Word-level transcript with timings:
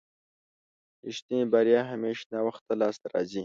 رښتينې 1.07 1.45
بريا 1.53 1.81
همېش 1.91 2.19
ناوخته 2.33 2.73
لاسته 2.81 3.05
راځي. 3.13 3.39